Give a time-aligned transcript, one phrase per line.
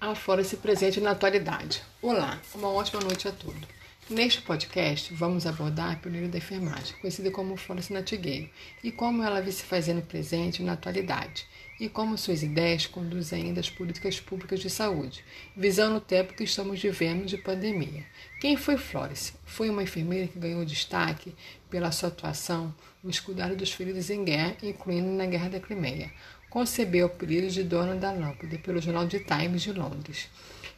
[0.00, 1.82] a Florence presente na atualidade.
[2.00, 3.60] Olá, uma ótima noite a todos.
[4.08, 8.50] Neste podcast, vamos abordar a pioneira da enfermagem, conhecida como Florence Nightingale,
[8.82, 11.46] e como ela vem se fazendo presente na atualidade,
[11.78, 15.22] e como suas ideias conduzem ainda as políticas públicas de saúde,
[15.54, 18.04] visando o tempo que estamos vivendo de pandemia.
[18.40, 19.34] Quem foi Florence?
[19.44, 21.34] Foi uma enfermeira que ganhou destaque
[21.68, 22.74] pela sua atuação
[23.04, 26.10] no cuidados dos feridos em guerra, incluindo na Guerra da Crimeia.
[26.50, 30.28] Concebeu o apelido de Dona da Lâmpada pelo jornal The Times de Londres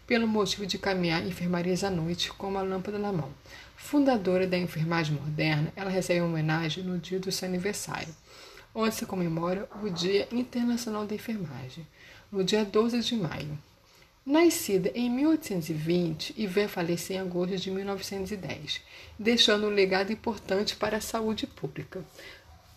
[0.07, 3.31] pelo motivo de caminhar em enfermarias à noite com uma lâmpada na mão.
[3.77, 8.15] Fundadora da enfermagem moderna, ela recebe uma homenagem no dia do seu aniversário,
[8.75, 11.87] onde se comemora o Dia Internacional da Enfermagem,
[12.31, 13.59] no dia 12 de maio.
[14.25, 18.81] Nascida em 1820 e veio falecer em agosto de 1910,
[19.19, 22.05] deixando um legado importante para a saúde pública.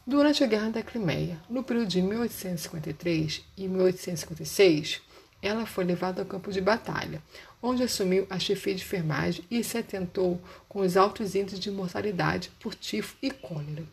[0.08, 5.02] Durante a Guerra da Crimeia, no período de 1853 e 1856,
[5.41, 7.23] ela foi levada ao campo de batalha,
[7.59, 12.52] onde assumiu a chefia de enfermagem e se atentou com os altos índices de mortalidade
[12.60, 13.84] por tifo e cólera,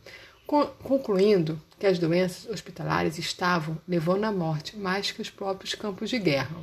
[0.47, 6.19] concluindo que as doenças hospitalares estavam levando à morte mais que os próprios campos de
[6.19, 6.57] guerra.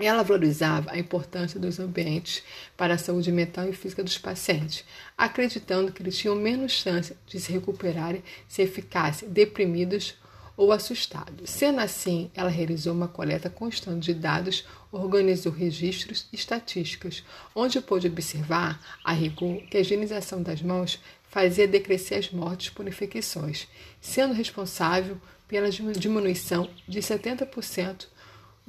[0.00, 2.42] Ela valorizava a importância dos ambientes
[2.74, 4.82] para a saúde mental e física dos pacientes,
[5.16, 10.14] acreditando que eles tinham menos chance de se recuperarem se ficassem deprimidos
[10.56, 11.46] ou assustado.
[11.46, 17.22] Sendo assim, ela realizou uma coleta constante de dados, organizou registros e estatísticas,
[17.54, 22.88] onde pôde observar a rigor que a higienização das mãos fazia decrescer as mortes por
[22.88, 23.68] infecções,
[24.00, 28.06] sendo responsável pela diminuição de 70%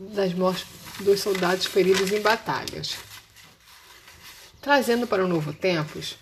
[0.09, 0.65] das mortes
[0.99, 2.97] dos soldados feridos em batalhas.
[4.59, 6.17] Trazendo para o novo tempos,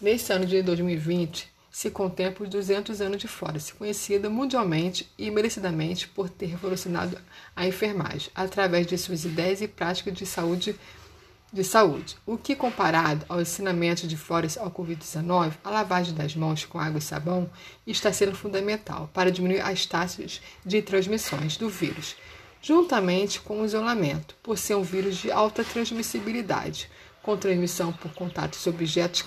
[0.00, 6.06] nesse ano de 2020, se contempla os 200 anos de Florence, conhecida mundialmente e merecidamente
[6.06, 7.16] por ter revolucionado
[7.56, 10.78] a enfermagem através de suas ideias e práticas de saúde,
[11.50, 12.16] de saúde.
[12.26, 16.98] O que, comparado ao ensinamento de Florence ao Covid-19, a lavagem das mãos com água
[16.98, 17.50] e sabão
[17.86, 22.16] está sendo fundamental para diminuir as taxas de transmissões do vírus,
[22.62, 26.88] juntamente com o isolamento, por ser um vírus de alta transmissibilidade,
[27.20, 29.24] com transmissão por contatos de objetos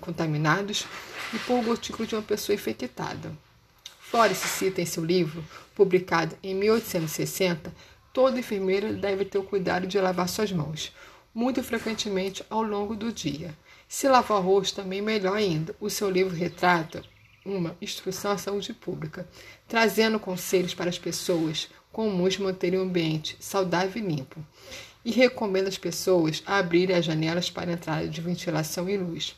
[0.00, 0.84] contaminados
[1.32, 3.32] e por gotícula de uma pessoa infectada.
[3.98, 5.42] Flores cita em seu livro,
[5.74, 7.72] publicado em 1860,
[8.12, 10.92] todo enfermeiro deve ter o cuidado de lavar suas mãos,
[11.34, 13.56] muito frequentemente ao longo do dia.
[13.88, 15.74] Se lavar o rosto, também melhor ainda.
[15.80, 17.02] O seu livro retrata
[17.44, 19.28] uma instrução à saúde pública,
[19.68, 24.44] trazendo conselhos para as pessoas comuns manterem o ambiente saudável e limpo,
[25.04, 29.36] e recomenda às pessoas abrirem as janelas para entrada de ventilação e luz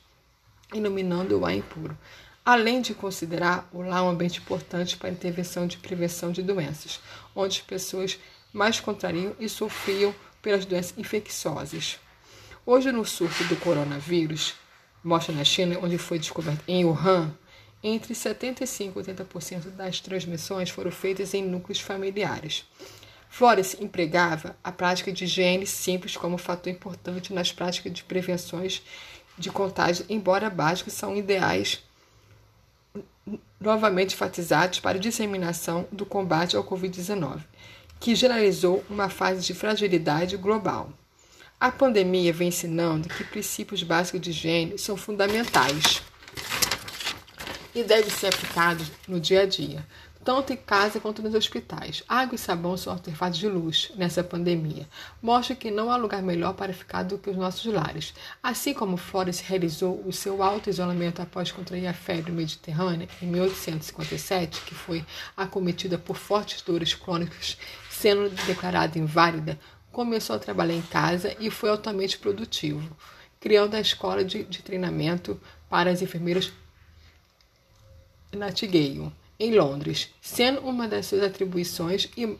[0.75, 1.97] iluminando o ar impuro,
[2.45, 7.01] além de considerar o lar um ambiente importante para a intervenção de prevenção de doenças,
[7.35, 8.19] onde as pessoas
[8.53, 11.99] mais contrariam e sofriam pelas doenças infecciosas.
[12.65, 14.55] Hoje, no surto do coronavírus,
[15.03, 17.33] mostra na China, onde foi descoberto em Wuhan,
[17.87, 22.65] entre 75% e 80% das transmissões foram feitas em núcleos familiares.
[23.29, 28.83] Flores empregava a prática de higiene simples como fator importante nas práticas de prevenções
[29.39, 31.83] de contágio, embora básicos, são ideais
[33.61, 37.41] novamente enfatizados para a disseminação do combate ao Covid-19,
[38.01, 40.91] que generalizou uma fase de fragilidade global.
[41.59, 46.03] A pandemia vem ensinando que princípios básicos de higiene são fundamentais
[47.77, 49.87] e devem ser aplicados no dia a dia,
[50.25, 52.03] tanto em casa quanto nos hospitais.
[52.09, 54.89] Água e sabão são artefatos de luxo nessa pandemia.
[55.21, 58.15] Mostra que não há lugar melhor para ficar do que os nossos lares.
[58.43, 64.75] Assim como Flores realizou o seu auto-isolamento após contrair a febre mediterrânea em 1857, que
[64.75, 65.05] foi
[65.37, 67.59] acometida por fortes dores crônicas,
[67.91, 69.61] sendo declarada inválida,
[69.93, 72.97] começou a trabalhar em casa e foi altamente produtivo,
[73.39, 75.39] criando a escola de, de treinamento
[75.69, 76.51] para as enfermeiras
[78.33, 82.39] Nightingale em Londres, sendo uma das suas atribuições e